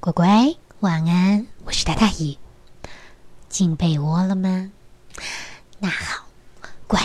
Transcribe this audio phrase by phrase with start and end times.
[0.00, 1.48] 乖乖，晚安！
[1.64, 2.38] 我是大大姨，
[3.48, 4.70] 进被窝了吗？
[5.80, 6.26] 那好，
[6.86, 7.00] 乖，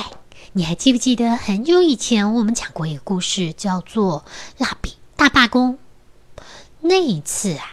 [0.51, 4.23] 你还记不记得很久以前我们讲过一个故事，叫做
[4.63, 5.79] 《蜡笔大罢工》？
[6.81, 7.65] 那一次啊，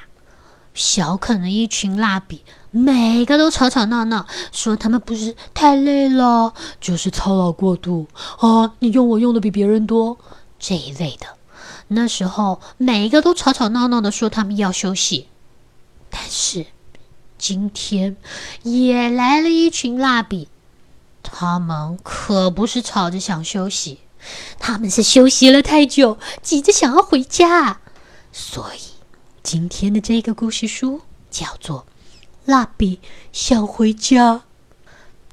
[0.73, 8.09] 小肯的一群蜡笔，每个都吵吵闹闹，说他们不是太累了，就是操劳过度
[8.39, 10.17] 啊，你用我用的比别人多
[10.59, 11.27] 这一类的。
[11.93, 15.27] 那时候，每一个都吵吵闹闹的说他们要休息，
[16.09, 16.67] 但是
[17.37, 18.17] 今天
[18.63, 20.47] 也来了一群蜡笔，
[21.21, 23.99] 他们可不是吵着想休息，
[24.61, 27.81] 他们是休息了太久，急着想要回家。
[28.31, 28.81] 所以
[29.43, 31.81] 今天的这个故事书叫做
[32.45, 33.01] 《蜡笔
[33.33, 34.35] 想回家》，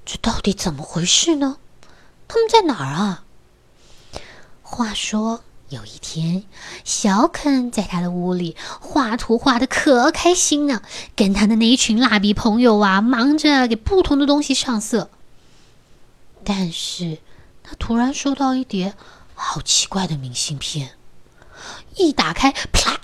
[0.03, 1.57] 这到底怎么回事呢？
[2.27, 3.23] 他们在哪儿啊？
[4.63, 5.43] 话说。
[5.69, 6.45] 有一天，
[6.85, 10.81] 小肯在他的屋里画图，画的可开心呢，
[11.15, 15.09] 跟他的那一群蜡笔朋友啊，忙着给不同的东西上色。
[16.45, 17.17] 但是，
[17.63, 18.93] 他突然收到一叠
[19.35, 20.91] 好奇怪的明信片，
[21.95, 23.01] 一打开，啪，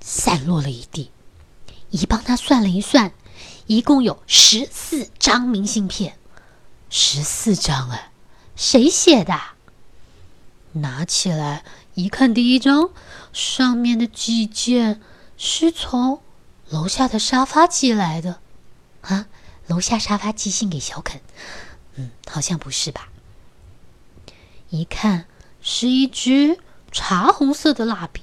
[0.00, 1.12] 散落了一地。
[1.90, 3.12] 姨帮他算了一算，
[3.66, 6.18] 一共有十四张明信片，
[6.90, 8.10] 十四张哎，
[8.56, 9.38] 谁写的？
[10.80, 12.90] 拿起来一看，第一张
[13.32, 15.00] 上面的寄件
[15.36, 16.20] 是从
[16.68, 18.40] 楼下的沙发寄来的
[19.02, 19.26] 啊！
[19.66, 21.20] 楼下沙发寄信给小肯，
[21.94, 23.08] 嗯，好像不是吧？
[24.70, 25.26] 一看
[25.60, 26.58] 是一支
[26.92, 28.22] 茶红色的蜡笔，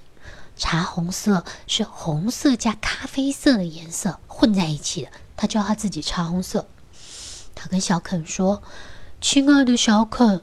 [0.56, 6.68] 茶红色是红色加咖啡色的颜色混在一起的，他叫他自己茶红色。
[7.56, 8.64] 他跟小肯说
[9.22, 10.42] ：“亲爱的小肯。”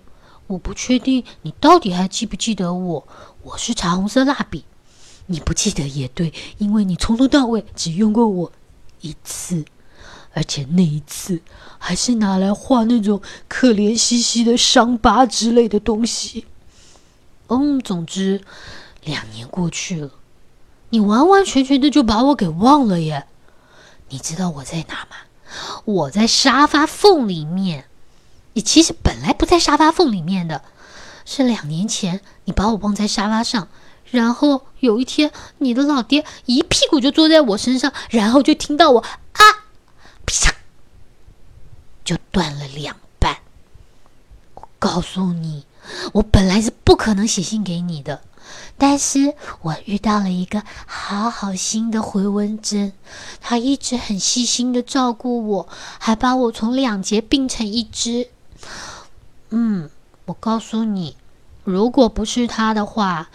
[0.50, 3.06] 我不确定你到底还记不记得我？
[3.44, 4.64] 我是茶红色蜡笔，
[5.26, 8.50] 你不记得也对，因为你从头到尾只用过我
[9.00, 9.64] 一次，
[10.32, 11.40] 而且那一次
[11.78, 16.46] 还是拿来画那种可怜兮兮的伤疤之类的东西。
[17.46, 18.40] 嗯，总之，
[19.04, 20.10] 两年过去了，
[20.88, 23.26] 你完完全全的就把我给忘了耶！
[24.08, 25.16] 你知道我在哪吗？
[25.84, 27.84] 我在沙发缝里面。
[28.52, 30.62] 你其实本来不在沙发缝里面的，
[31.24, 33.68] 是两年前你把我忘在沙发上，
[34.10, 39.42] 然后有一天你的老爹一屁股就坐在我身上，然后就听到我啊，
[40.26, 40.52] 啪，
[42.04, 43.38] 就断了两半。
[44.54, 45.64] 我告诉你，
[46.12, 48.22] 我本来是不可能写信给你的，
[48.76, 52.92] 但是我遇到了一个好好心的回文针，
[53.40, 55.68] 他一直很细心的照顾我，
[56.00, 58.28] 还把我从两节并成一只。
[59.50, 59.90] 嗯，
[60.26, 61.16] 我告诉你，
[61.64, 63.28] 如果不是他的话，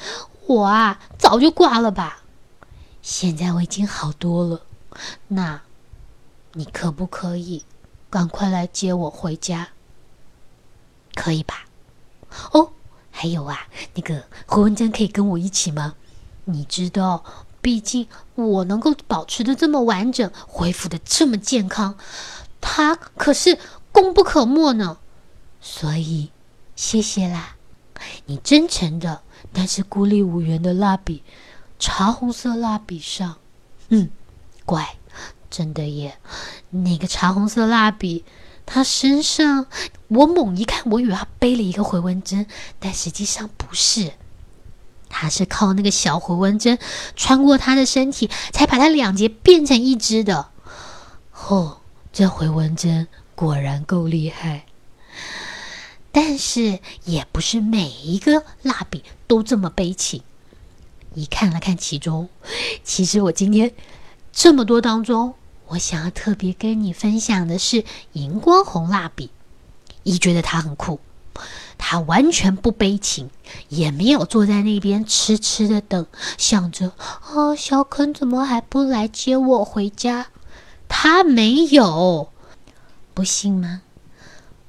[0.47, 2.23] 我啊早就挂了吧。
[3.01, 4.61] 现在我已经好多了，
[5.27, 5.61] 那，
[6.53, 7.65] 你可不可以
[8.09, 9.69] 赶快来接我回家？
[11.13, 11.65] 可以吧？
[12.51, 12.71] 哦，
[13.11, 15.95] 还有啊，那个胡文珍可以跟我一起吗？
[16.45, 17.23] 你知道，
[17.61, 21.97] 毕竟我能够保持的这么完整，恢复的这么健康，
[22.61, 23.57] 他可是
[23.91, 24.97] 功不可没呢。
[25.67, 26.29] 所以，
[26.75, 27.55] 谢谢啦！
[28.27, 31.23] 你真诚的，但是孤立无援的蜡笔，
[31.79, 33.37] 茶红色蜡笔上，
[33.89, 34.11] 嗯，
[34.63, 34.97] 乖，
[35.49, 36.19] 真的耶。
[36.69, 38.23] 那个茶红色蜡笔，
[38.67, 39.65] 他身上，
[40.07, 42.45] 我猛一看，我以为他背了一个回纹针，
[42.79, 44.13] 但实际上不是，
[45.09, 46.77] 他是靠那个小回纹针
[47.15, 50.51] 穿过他的身体，才把他两节变成一只的。
[51.47, 51.81] 哦，
[52.13, 54.67] 这回纹针果然够厉害。
[56.15, 60.21] 但是也不是每一个蜡笔都这么悲情。
[61.13, 62.29] 你看了看其中，
[62.85, 63.73] 其实我今天
[64.31, 65.33] 这么多当中，
[65.67, 67.83] 我想要特别跟你分享的是
[68.13, 69.29] 荧光红蜡笔。
[70.03, 71.01] 一觉得它很酷，
[71.77, 73.29] 它完全不悲情，
[73.67, 80.27] 也没有坐在那边痴痴的等，想着啊，小肯怎么还不来接我回家？
[80.87, 82.29] 他没有，
[83.13, 83.81] 不信吗？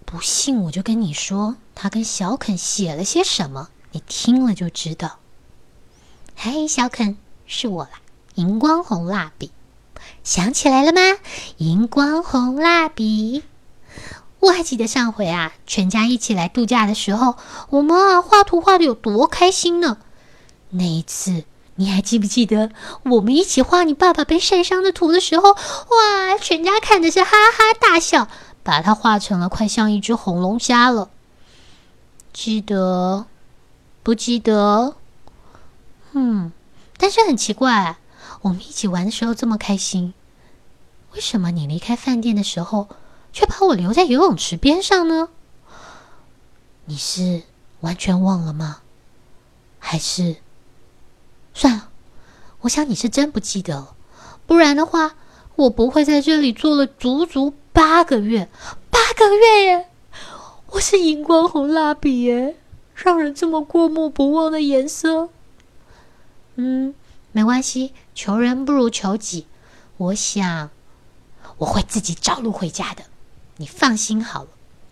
[0.06, 5.18] 不信我就跟你说，他跟小肯写了些什么，你听了就知道。
[6.36, 7.90] 嘿，小肯，是我啦，
[8.36, 9.50] 荧光红蜡笔，
[10.22, 11.18] 想起来了吗？
[11.56, 13.42] 荧光红蜡笔，
[14.38, 17.36] 我还记得上回啊，全家一起来度假的时候，
[17.70, 19.98] 我们啊画图画的有多开心呢？
[20.70, 21.42] 那一次
[21.74, 22.70] 你还记不记得，
[23.02, 28.28] 我们一起画你爸爸被晒伤的图的时候，哇，全家看的是哈哈大笑。
[28.66, 31.08] 把它画成了快像一只红龙虾了，
[32.32, 33.26] 记得
[34.02, 34.96] 不记得？
[36.10, 36.50] 嗯，
[36.96, 37.96] 但是很奇怪，
[38.40, 40.12] 我们一起玩的时候这么开心，
[41.14, 42.88] 为什么你离开饭店的时候
[43.32, 45.28] 却把我留在游泳池边上呢？
[46.86, 47.44] 你是
[47.82, 48.80] 完全忘了吗？
[49.78, 50.38] 还是
[51.54, 51.90] 算了？
[52.62, 53.94] 我想你是真不记得了，
[54.44, 55.14] 不然的话，
[55.54, 58.48] 我不会在这里坐了足足八个月，
[58.88, 59.88] 八个月耶！
[60.68, 62.56] 我是荧光红蜡笔耶，
[62.94, 65.28] 让人这么过目不忘的颜色。
[66.54, 66.94] 嗯，
[67.32, 69.46] 没关系，求人不如求己。
[69.98, 70.70] 我想
[71.58, 73.04] 我会自己找路回家的，
[73.58, 74.48] 你放心好了。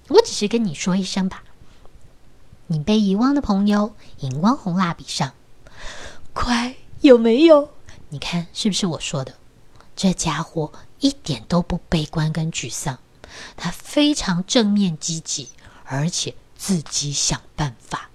[0.08, 1.42] 我只是跟你说一声吧。
[2.66, 5.32] 你被遗忘的朋友，荧光红蜡笔上，
[6.34, 7.70] 乖有没有？
[8.10, 9.32] 你看是不是我说的？
[9.96, 10.70] 这家伙
[11.04, 12.98] 一点都不悲观跟沮丧，
[13.58, 15.50] 他非常正面积极，
[15.84, 18.08] 而且自己想办法。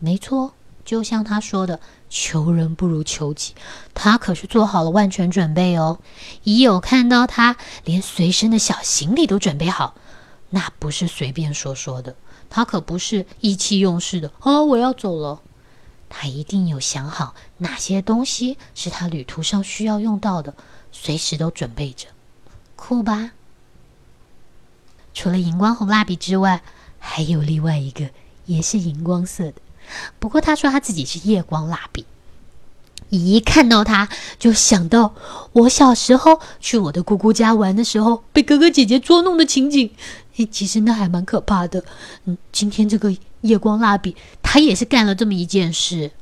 [0.00, 0.54] 没错，
[0.84, 1.78] 就像他说的。
[2.12, 3.54] 求人不如求己，
[3.94, 6.00] 他可是做好了万全准备哦。
[6.42, 9.94] 已有看到他连随身的小行李都准备好，
[10.48, 12.16] 那不是随便说说的，
[12.48, 14.32] 他可不是意气用事的。
[14.40, 15.40] 哦，我要走了，
[16.08, 20.52] 他一定有想好哪些东西是他旅途上需要用到的，
[20.92, 22.08] 随时都准备着，
[22.76, 23.32] 酷吧？
[25.12, 26.62] 除了荧光红蜡笔之外，
[26.98, 28.10] 还有另外一个，
[28.46, 29.54] 也是荧光色的。
[30.18, 32.06] 不过他说他自己是夜光蜡笔，
[33.08, 34.08] 一看到他
[34.38, 35.14] 就想到
[35.52, 39.90] 我小时候去我的姑姑家玩的时候被哥哥姐姐捉弄的情景。
[40.36, 41.84] 诶，其实那还蛮可怕的。
[42.24, 46.12] 嗯，今天这个夜光蜡笔他也是干了这么一件事，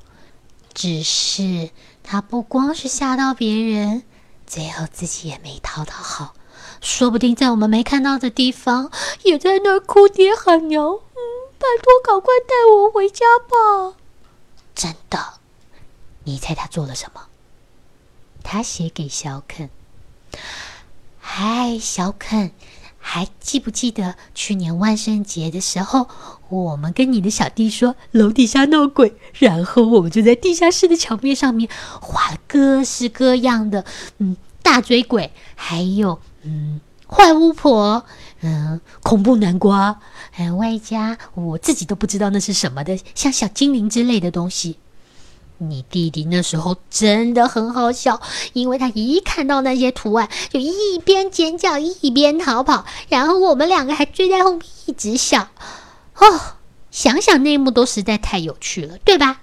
[0.73, 1.71] 只是
[2.03, 4.03] 他不光是吓到别人，
[4.49, 6.35] 最后自己也没讨讨好，
[6.81, 8.91] 说不定在我们没看到的地方
[9.23, 10.85] 也在那哭爹喊娘。
[10.87, 11.21] 嗯
[11.59, 13.97] 拜托，赶快带我回家吧！
[14.75, 15.35] 真的，
[16.25, 17.27] 你猜他做了什么？
[18.43, 19.69] 他写给小肯。
[21.21, 22.53] 嗨，小肯，
[23.11, 26.09] 还记不记得去年万圣节的时候，
[26.51, 31.71] 我们跟你的小弟说楼底下闹鬼，然后我们就在地下室的墙面上面
[32.03, 33.87] 画了各式各样的，
[34.19, 38.05] 嗯，大嘴鬼，还有嗯，坏巫婆。
[38.43, 39.99] 嗯，恐怖南瓜，
[40.37, 44.77] 嗯，外加我自己都不知道那是什么的，像小精灵之类的东西。
[45.59, 48.21] 你弟弟那时候真的很好笑，
[48.53, 55.49] 因为他一看到那些图案，就一边尖叫一边逃跑，然后我们两个还追在后面一直笑。
[56.15, 56.41] 哦，
[56.91, 59.43] 想想那一幕都实在太有趣了，对吧？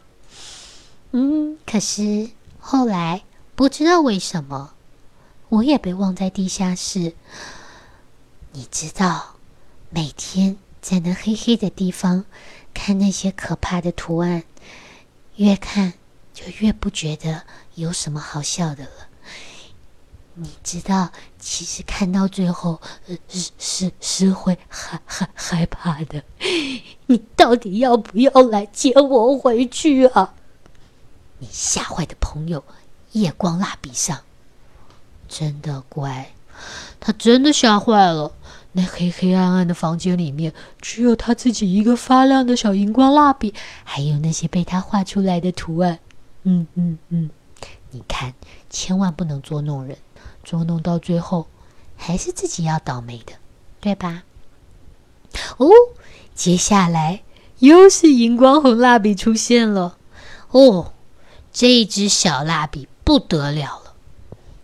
[1.11, 2.29] 嗯，可是
[2.59, 3.23] 后来
[3.55, 4.73] 不知道为什么，
[5.49, 7.13] 我也被忘在地下室。
[8.51, 9.35] 你知道，
[9.89, 12.25] 每天在那黑黑的地方
[12.73, 14.43] 看那些可怕的图案，
[15.35, 15.93] 越看
[16.35, 17.41] 就越不觉得
[17.75, 19.07] 有什么好笑的了。
[20.37, 21.09] 你知道，
[21.39, 22.81] 其实看到最后，
[23.29, 26.21] 是是是会害害害怕的。
[27.07, 30.33] 你到底要不要来接我回去啊？
[31.39, 32.61] 你吓坏的朋友，
[33.13, 34.19] 夜光蜡笔上，
[35.29, 36.33] 真的乖，
[36.99, 38.33] 他真的吓坏了。
[38.73, 43.53] 那黑黑暗暗的房间里面，只有他自己一个发亮的小荧光蜡笔，
[43.85, 45.99] 还有那些被他画出来的图案。
[46.45, 47.29] 嗯嗯嗯，
[47.91, 48.33] 你看，
[48.69, 49.97] 千万不能捉弄人，
[50.43, 51.47] 捉弄到最后，
[51.97, 53.33] 还是自己要倒霉的，
[53.81, 54.23] 对吧？
[55.57, 55.67] 哦，
[56.33, 57.23] 接下来
[57.59, 59.97] 又是荧光红蜡笔出现了。
[60.51, 60.93] 哦，
[61.51, 63.93] 这支小蜡笔不得了了，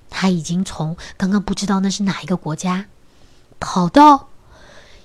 [0.10, 2.86] 他已经从刚刚不知道那是哪一个国家。
[3.60, 4.30] 跑到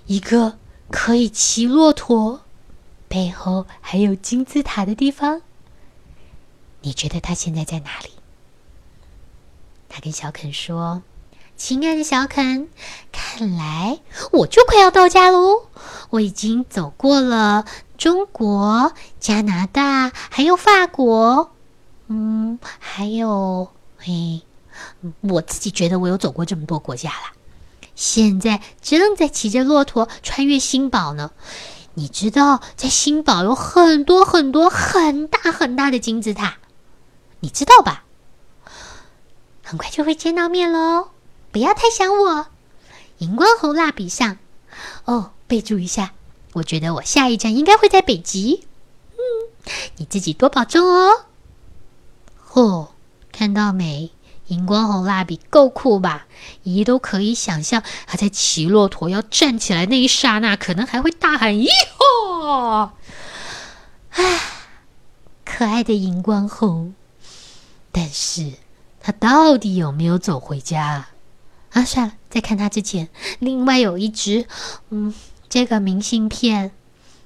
[0.07, 0.57] 一个
[0.91, 2.43] 可以骑骆驼、
[3.09, 5.43] 背后还有金字塔的地方。
[6.83, 8.11] 你觉得他现在在哪里？
[9.89, 11.03] 他跟小肯说
[11.57, 12.69] ：“亲爱的小肯，
[13.13, 14.01] 看来
[14.33, 15.67] 我就快要到家喽！
[16.11, 17.65] 我已经走过了
[17.97, 21.53] 中国、加拿大，还有法国，
[22.09, 24.43] 嗯，还有嘿，
[25.21, 27.33] 我自己觉得我有走过这么多国家了。”
[27.97, 31.31] 现在正在骑着骆驼穿越新堡呢。
[31.95, 36.59] 你知道，在新堡有很多很多很大很大的金字塔，
[37.41, 38.05] 你知道吧？
[39.63, 41.09] 很快就会见到面喽，
[41.51, 42.47] 不要太想我。
[43.19, 44.39] 荧光红蜡笔上，
[45.07, 46.13] 哦，备注一下，
[46.53, 48.67] 我觉得我下一站应该会在北极。
[49.13, 49.19] 嗯，
[49.97, 51.25] 你自己多保重哦。
[52.53, 52.89] 哦，
[53.33, 54.13] 看到没？
[54.49, 56.27] 荧光红蜡笔够酷吧？
[56.63, 61.67] 姨都可以想象，他在骑骆驼要站起来那一刹那，可能还会大喊“咦
[61.99, 62.93] 吼！”
[64.15, 64.25] 啊，
[65.45, 66.95] 可爱的荧光红。
[67.99, 68.53] 但是，
[69.01, 71.09] 他到底有没有走回家？
[71.73, 74.47] 啊，算了，在看他之前，另外有一只，
[74.91, 75.15] 嗯，
[75.49, 76.73] 这个明信片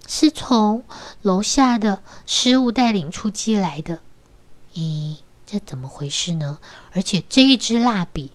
[0.07, 0.85] 是从
[1.23, 3.99] 楼下的失物带领出寄来的。
[4.75, 6.61] 咦，这怎么回事呢？
[6.93, 8.31] 而且这一支蜡笔，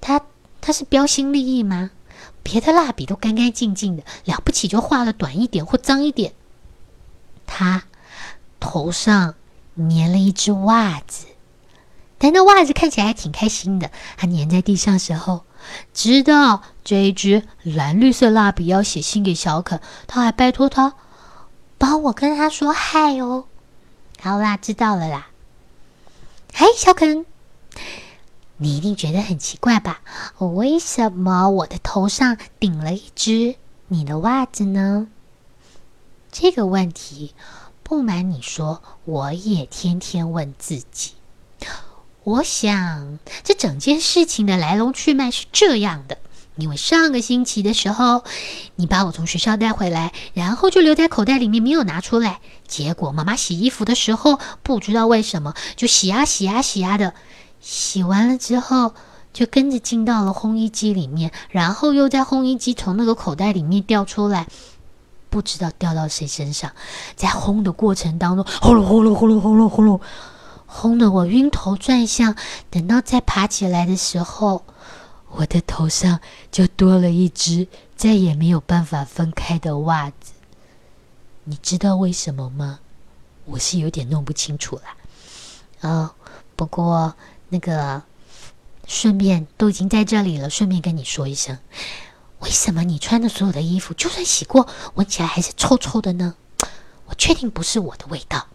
[0.00, 0.24] 它
[0.60, 1.90] 它是标新立异吗？
[2.44, 6.32] 别的蜡笔都干干净净的，了不起就画了短一点或脏一点。
[7.44, 7.82] 他
[8.60, 9.34] 头上
[9.76, 11.26] 粘了一只袜子。
[12.18, 13.90] 但那袜子看起来还挺开心的。
[14.16, 15.44] 它粘在地上时候，
[15.92, 20.94] 知道这一支蓝绿色蜡笔要写信给小肯，他还拜托他
[21.76, 23.44] 帮我跟他说嗨哦。
[24.20, 25.28] 好啦，知道了啦。
[26.52, 27.26] 嗨，小肯，
[28.56, 30.00] 你一定觉得很奇怪吧？
[30.38, 33.56] 为什么我的头上顶了一只
[33.88, 35.08] 你的袜子呢？
[36.32, 37.34] 这个问题，
[37.84, 41.12] 不瞒你说，我也天天问自己。
[42.24, 46.16] 我想，这整件事情的来龙去脉是这样的：
[46.56, 48.24] 因为上个星期的时候，
[48.76, 52.40] 你把我从学校带回来，然后就留在口袋里面没有拿出来。
[52.66, 57.12] 结果妈妈洗衣服的时候，不知道为什么就洗啊洗啊洗啊的，
[57.60, 58.94] 洗完了之后
[59.34, 64.46] 就跟着进到了烘衣机里面，然后又在烘衣机从那个口袋里面掉出来，
[65.34, 66.70] 不知道掉到谁身上。
[67.16, 70.00] 在轰的过程当中，轰隆轰隆轰隆轰隆轰隆。
[70.64, 72.36] 轰得我晕头转向，
[72.70, 74.64] 等到再爬起来的时候，
[75.32, 76.20] 我的头上
[76.52, 80.32] 就多了一只再也没有办法分开的袜子。
[81.42, 82.78] 你知道为什么吗？
[83.46, 85.88] 我是有点弄不清楚啦。
[85.88, 86.10] 哦，
[86.54, 87.12] 不过
[87.48, 88.00] 那个
[88.86, 91.58] 顺便都已经在这里了，顺便跟你说一声，
[92.44, 96.34] 为什么你穿的所有的衣服，就算洗过，闻起来还是臭臭的呢？
[97.06, 98.46] 我确定不是我的味道。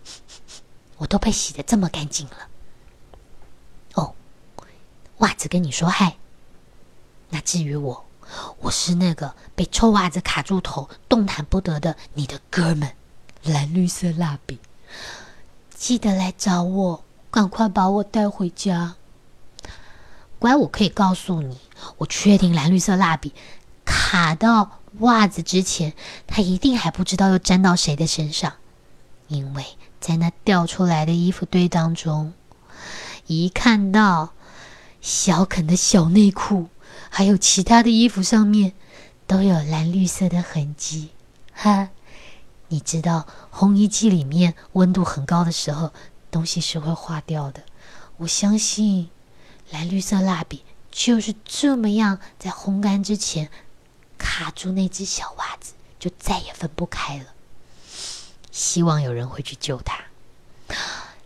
[0.97, 2.35] 我都被洗的这么干净了，
[3.95, 4.13] 哦，
[5.19, 6.17] 袜子跟你说嗨。
[7.29, 8.05] 那至于我，
[8.59, 12.93] 我是那个被臭袜子卡住头、动弹不得的你的哥们，
[13.43, 14.59] 蓝绿色蜡笔，
[15.73, 18.95] 记得来找我，赶快把我带回家。
[20.37, 21.57] 乖，我可以告诉你，
[21.97, 23.33] 我确定蓝绿色蜡笔
[24.09, 25.93] 卡到袜子之前，
[26.25, 28.53] 他一定还不知道又粘到谁的身上，
[29.27, 29.63] 因为。
[29.99, 32.33] 在那掉出来的衣服堆当中，
[33.27, 34.33] 一看到
[34.99, 36.69] 小肯的小内裤，
[37.11, 38.73] 还有其他的衣服上面
[39.27, 41.09] 都有蓝绿色的痕迹。
[41.53, 41.89] 哈，
[42.69, 45.91] 你知道烘衣机里面温度很高的时候，
[46.31, 47.61] 东西是会化掉的。
[48.17, 49.09] 我相信
[49.69, 53.51] 蓝绿色蜡笔就是这么样，在烘干之前
[54.19, 57.23] 卡住那只小袜子，就再也分不开了。
[58.51, 60.03] 希望有人会去救他。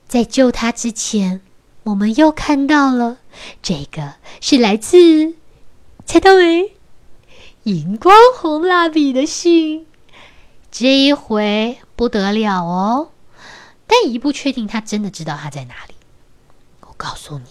[0.07, 1.41] 在救他之前，
[1.83, 3.17] 我们又看到了
[3.61, 5.35] 这个是来自
[6.05, 6.73] 猜到没？
[7.63, 9.87] 荧光红蜡笔的信。
[10.71, 13.11] 这一回不得了哦！
[13.85, 15.95] 但一不确定他真的知道他在哪里。
[16.81, 17.45] 我告诉你，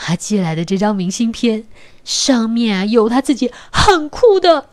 [0.00, 1.66] 他寄来的这张明信片
[2.04, 4.70] 上面啊有他自己很酷的，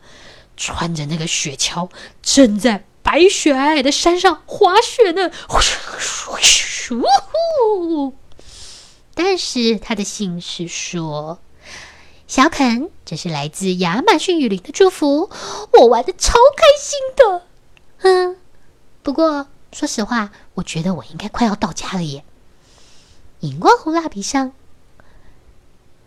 [0.56, 1.90] 穿着那个雪橇
[2.22, 2.84] 正在。
[3.02, 5.30] 白雪皑皑的山上滑雪呢，
[9.14, 11.38] 但是他的信是说
[12.26, 15.30] ：“小肯，这是来自亚马逊雨林的祝福，
[15.74, 17.42] 我玩的超开心的。”
[18.02, 18.36] 嗯，
[19.04, 22.24] 不过说实话，我觉得我应该快要到家了耶。
[23.38, 24.50] 荧光红蜡笔上，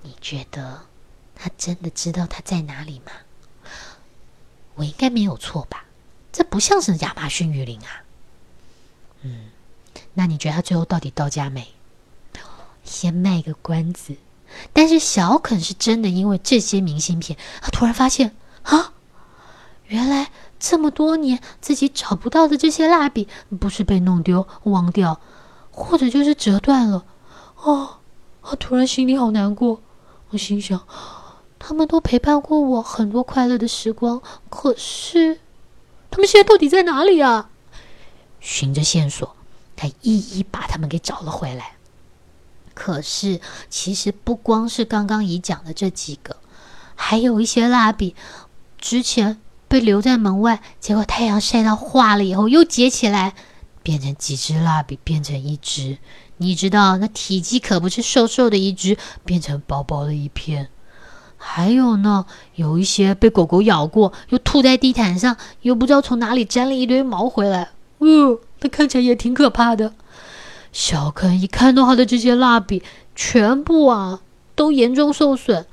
[0.01, 0.81] 你觉得
[1.35, 3.11] 他真的知道他在哪里吗？
[4.75, 5.85] 我应该没有错吧？
[6.31, 8.03] 这不像是亚马逊雨林啊。
[9.23, 9.49] 嗯，
[10.13, 11.67] 那你觉得他最后到底到家没？
[12.83, 14.15] 先卖个关子。
[14.73, 18.93] 但是小肯是真的，因为这些明信片，他突然发现啊，
[19.87, 23.27] 原来这么多年自己找不到的这些蜡笔，
[23.59, 25.19] 不是被弄丢、忘掉，
[25.71, 27.05] 或者就是折断了。
[27.57, 27.99] 哦，
[28.41, 29.81] 他突然心里好难过。
[30.29, 30.81] 我心想，
[31.57, 35.39] 他们都陪伴过我很多快乐的时光，可是。
[36.11, 37.51] 他们现在到底在哪里啊？
[38.39, 39.35] 循着线索，
[39.75, 41.73] 他一一把他们给找了回来。
[42.73, 46.37] 可是，其实不光是刚刚已讲的这几个，
[46.95, 48.15] 还有一些蜡笔，
[48.79, 53.35] 之前被留在门外，结果太阳晒到化了以后，又结起来，
[53.83, 55.97] 变成几支蜡笔，变成一支。
[56.37, 60.69] 你知道，那体积可不是瘦瘦的一支，变成薄薄的一片。
[61.37, 67.69] 还有呢，有一些被狗狗咬过，又吐在地毯上，又不知道从哪里粘了一堆毛回来。
[67.99, 69.93] 呃，它看起来也挺可怕的。
[70.71, 72.83] 小肯一看到他的这些蜡笔，
[73.15, 74.21] 全部啊
[74.55, 75.65] 都严重受损，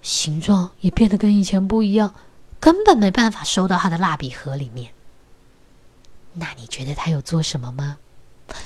[0.00, 2.14] 形状也变得跟以前不一样，
[2.58, 4.90] 根本没办法收到他的蜡笔盒里面。
[6.34, 7.98] 那你觉得他有做什么吗？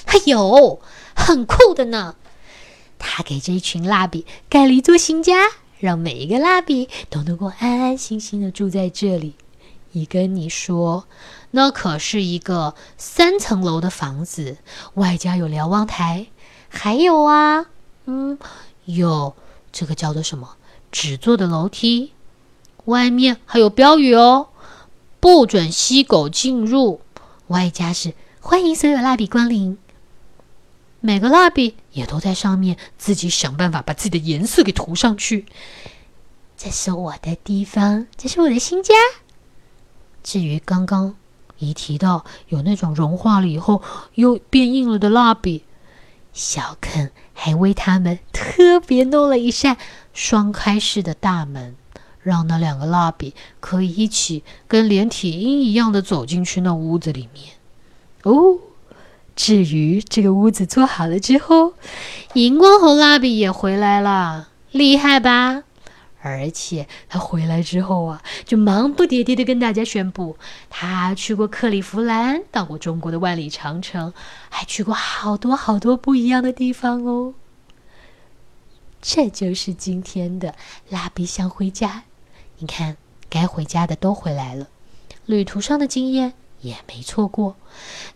[0.04, 0.80] 他有，
[1.14, 2.16] 很酷的呢。
[2.98, 9.34] 他给这一群蜡笔盖了一座新家，让每一个蜡笔都能够安安心心的住在这里。
[9.92, 11.06] 一跟你说，
[11.52, 14.58] 那可是一个三层楼的房子，
[14.94, 16.26] 外加有瞭望台，
[16.68, 17.66] 还有啊，
[18.04, 18.38] 嗯，
[18.84, 19.34] 有
[19.72, 20.56] 这个叫做什么
[20.90, 22.12] 纸做的楼梯，
[22.86, 24.48] 外面还有标语哦，
[25.18, 27.00] 不准吸狗进入，
[27.48, 29.78] 外加是欢迎所有蜡笔光临。
[31.00, 35.46] 每个蜡笔也都在上面自己想办法把自己的颜色给涂上去。
[36.56, 38.94] 这是我的地方，这是我的新家。
[40.24, 41.14] 至于刚刚
[41.58, 43.82] 一提到有那种融化了以后
[44.14, 45.64] 又变硬了的蜡笔，
[46.32, 49.76] 小肯还为他们特别弄了一扇
[50.12, 51.76] 双开式的大门，
[52.26, 57.54] 让那两个蜡笔可以一起跟连体婴一样的走进去那屋子里面。
[58.24, 58.58] 哦。
[59.36, 61.74] 至于这个屋子做好了之后，
[62.32, 65.62] 荧光红蜡笔也回来了，厉害吧？
[66.22, 70.38] 而且他回来之后啊，就忙不迭迭的跟大家宣布，
[70.70, 74.14] 他去过克利夫兰，到过中国的万里长城，
[74.48, 77.34] 还去过好多好多不一样的地方哦。
[79.02, 80.54] 这就是今天的
[80.88, 82.04] 蜡笔想回家。
[82.58, 82.96] 你看，
[83.28, 84.68] 该回家的都回来了，
[85.26, 86.32] 旅途上的经验。
[86.62, 87.54] 也没错过，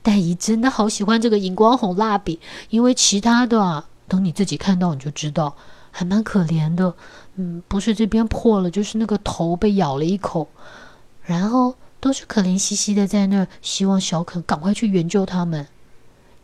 [0.02, 5.54] 但姨真的好喜欢这个荧光红蜡笔，因为其他的啊，等你自己看到你就知道，
[5.90, 6.94] 还蛮可怜的。
[7.36, 10.48] 嗯，不是这边破了，就是那个头被咬了一口，
[11.22, 15.68] 然后都是可怜兮兮的在那儿，希望小肯赶快去援救他们。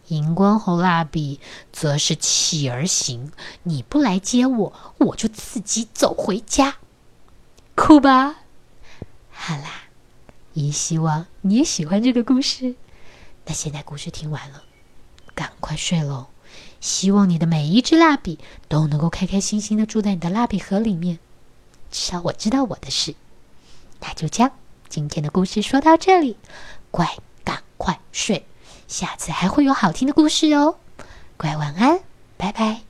[0.08, 1.40] 荧光红蜡笔
[1.72, 3.32] 则是企而行，
[3.64, 6.76] 你不来接我，我就自己走回家，
[7.76, 8.40] 哭吧。
[9.30, 9.82] 好啦。
[10.54, 12.76] 也希望你也喜欢这个故事。
[13.44, 14.62] 那现在故事听完了，
[15.34, 16.28] 赶快睡喽！
[16.80, 21.18] 希望你的每一支蜡笔都能够开开心心的住在你的蜡笔盒里面。
[21.90, 23.14] 至少我知道我的事。
[24.00, 24.50] 那就这样，
[24.88, 26.38] 今天的故事说到这里，
[26.90, 28.46] 乖，赶快睡，
[28.88, 30.78] 下次还会有好听的故事哦。
[31.36, 32.00] 乖，晚安，
[32.38, 32.85] 拜拜。